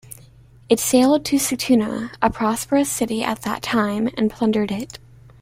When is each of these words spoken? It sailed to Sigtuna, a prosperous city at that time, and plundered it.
It 0.67 0.79
sailed 0.79 1.23
to 1.25 1.35
Sigtuna, 1.35 2.09
a 2.23 2.31
prosperous 2.31 2.89
city 2.89 3.23
at 3.23 3.43
that 3.43 3.61
time, 3.61 4.09
and 4.17 4.31
plundered 4.31 4.71
it. 4.71 4.97